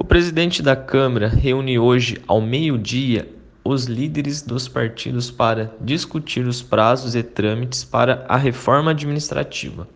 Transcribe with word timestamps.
O 0.00 0.04
presidente 0.10 0.62
da 0.62 0.74
Câmara 0.74 1.28
reúne 1.28 1.78
hoje, 1.78 2.16
ao 2.26 2.40
meio-dia, 2.40 3.28
os 3.62 3.84
líderes 3.84 4.40
dos 4.40 4.66
partidos 4.66 5.30
para 5.30 5.74
discutir 5.78 6.46
os 6.46 6.62
prazos 6.62 7.14
e 7.14 7.22
trâmites 7.22 7.84
para 7.84 8.24
a 8.26 8.38
reforma 8.38 8.92
administrativa. 8.92 9.86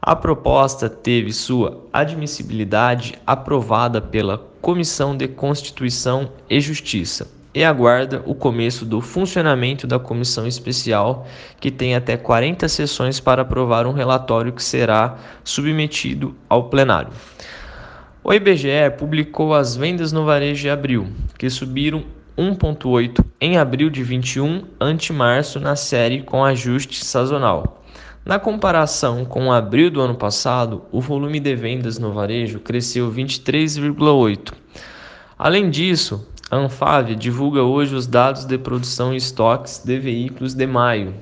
A 0.00 0.14
proposta 0.14 0.88
teve 0.88 1.32
sua 1.32 1.84
admissibilidade 1.92 3.14
aprovada 3.26 4.00
pela 4.00 4.38
Comissão 4.62 5.16
de 5.16 5.26
Constituição 5.26 6.30
e 6.48 6.60
Justiça 6.60 7.26
e 7.52 7.64
aguarda 7.64 8.22
o 8.26 8.36
começo 8.36 8.84
do 8.84 9.00
funcionamento 9.00 9.84
da 9.84 9.98
comissão 9.98 10.46
especial, 10.46 11.26
que 11.58 11.72
tem 11.72 11.96
até 11.96 12.16
40 12.16 12.68
sessões 12.68 13.18
para 13.18 13.42
aprovar 13.42 13.84
um 13.84 13.92
relatório 13.92 14.52
que 14.52 14.62
será 14.62 15.18
submetido 15.42 16.36
ao 16.48 16.68
plenário. 16.68 17.10
O 18.26 18.32
IBGE 18.32 18.90
publicou 18.96 19.52
as 19.52 19.76
vendas 19.76 20.10
no 20.10 20.24
varejo 20.24 20.62
de 20.62 20.70
abril, 20.70 21.06
que 21.38 21.50
subiram 21.50 22.02
1,8 22.38 23.22
em 23.38 23.58
abril 23.58 23.90
de 23.90 24.02
21 24.02 24.64
ante 24.80 25.12
março 25.12 25.60
na 25.60 25.76
série 25.76 26.22
com 26.22 26.42
ajuste 26.42 27.04
sazonal. 27.04 27.84
Na 28.24 28.38
comparação 28.38 29.26
com 29.26 29.52
abril 29.52 29.90
do 29.90 30.00
ano 30.00 30.14
passado, 30.14 30.84
o 30.90 31.02
volume 31.02 31.38
de 31.38 31.54
vendas 31.54 31.98
no 31.98 32.14
varejo 32.14 32.60
cresceu 32.60 33.12
23,8. 33.12 34.54
Além 35.38 35.68
disso, 35.68 36.26
a 36.50 36.56
Anfávia 36.56 37.14
divulga 37.14 37.62
hoje 37.62 37.94
os 37.94 38.06
dados 38.06 38.46
de 38.46 38.56
produção 38.56 39.12
e 39.12 39.18
estoques 39.18 39.82
de 39.84 39.98
veículos 39.98 40.54
de 40.54 40.66
maio, 40.66 41.12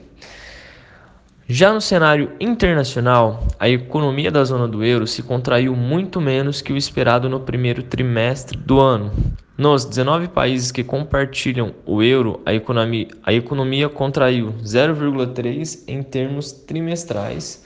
já 1.53 1.71
no 1.71 1.83
cenário 1.83 2.33
internacional, 2.41 3.47
a 3.61 3.69
economia 3.69 4.31
da 4.31 4.43
zona 4.43 4.67
do 4.67 4.83
euro 4.83 5.07
se 5.07 5.23
contraiu 5.23 5.77
muito 5.77 6.19
menos 6.19 6.63
que 6.63 6.73
o 6.73 6.79
esperado 6.79 7.29
no 7.29 7.41
primeiro 7.41 7.83
trimestre 7.83 8.57
do 8.57 8.81
ano. 8.81 9.13
Nos 9.59 9.85
19 9.85 10.29
países 10.29 10.73
que 10.73 10.83
compartilham 10.83 11.75
o 11.85 12.03
euro, 12.03 12.41
a 12.47 12.55
economia, 12.55 13.07
a 13.23 13.35
economia 13.35 13.91
contraiu 13.91 14.55
0,3 14.65 15.85
em 15.87 16.03
termos 16.03 16.53
trimestrais 16.53 17.63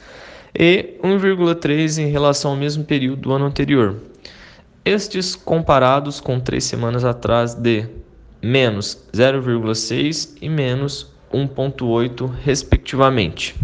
e 0.52 0.98
1,3 1.04 1.98
em 2.02 2.10
relação 2.10 2.50
ao 2.50 2.56
mesmo 2.56 2.82
período 2.82 3.20
do 3.20 3.32
ano 3.32 3.44
anterior. 3.44 4.00
Estes 4.84 5.36
comparados 5.36 6.20
com 6.20 6.40
três 6.40 6.64
semanas 6.64 7.04
atrás 7.04 7.54
de 7.54 7.86
menos 8.42 9.06
0,6 9.12 10.38
e 10.42 10.48
menos 10.48 11.14
1,8, 11.32 12.28
respectivamente. 12.42 13.54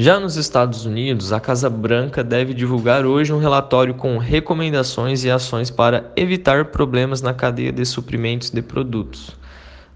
Já 0.00 0.20
nos 0.20 0.36
Estados 0.36 0.86
Unidos, 0.86 1.32
a 1.32 1.40
Casa 1.40 1.68
Branca 1.68 2.22
deve 2.22 2.54
divulgar 2.54 3.04
hoje 3.04 3.32
um 3.32 3.40
relatório 3.40 3.92
com 3.94 4.16
recomendações 4.16 5.24
e 5.24 5.30
ações 5.30 5.70
para 5.70 6.12
evitar 6.14 6.66
problemas 6.66 7.20
na 7.20 7.34
cadeia 7.34 7.72
de 7.72 7.84
suprimentos 7.84 8.48
de 8.48 8.62
produtos, 8.62 9.36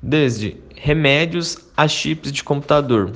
desde 0.02 0.56
remédios 0.74 1.56
a 1.76 1.86
chips 1.86 2.32
de 2.32 2.42
computador, 2.42 3.12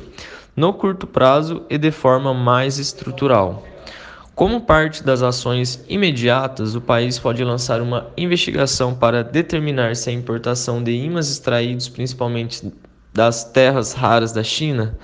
no 0.54 0.72
curto 0.72 1.08
prazo 1.08 1.64
e 1.68 1.76
de 1.76 1.90
forma 1.90 2.32
mais 2.32 2.78
estrutural. 2.78 3.64
Como 4.32 4.60
parte 4.60 5.02
das 5.02 5.22
ações 5.22 5.84
imediatas, 5.88 6.76
o 6.76 6.80
país 6.80 7.18
pode 7.18 7.42
lançar 7.42 7.80
uma 7.80 8.12
investigação 8.16 8.94
para 8.94 9.24
determinar 9.24 9.96
se 9.96 10.08
a 10.08 10.12
importação 10.12 10.80
de 10.84 10.92
ímãs 10.92 11.28
extraídos 11.32 11.88
principalmente 11.88 12.72
das 13.12 13.42
terras 13.42 13.92
raras 13.92 14.30
da 14.30 14.44
China 14.44 14.96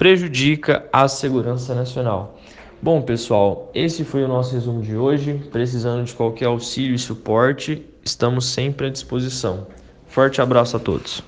prejudica 0.00 0.88
a 0.90 1.06
segurança 1.06 1.74
nacional. 1.74 2.40
Bom, 2.80 3.02
pessoal, 3.02 3.70
esse 3.74 4.02
foi 4.02 4.24
o 4.24 4.28
nosso 4.28 4.54
resumo 4.54 4.80
de 4.80 4.96
hoje. 4.96 5.34
Precisando 5.52 6.04
de 6.04 6.14
qualquer 6.14 6.46
auxílio 6.46 6.94
e 6.94 6.98
suporte, 6.98 7.86
estamos 8.02 8.46
sempre 8.46 8.86
à 8.86 8.90
disposição. 8.90 9.66
Forte 10.06 10.40
abraço 10.40 10.74
a 10.74 10.80
todos. 10.80 11.22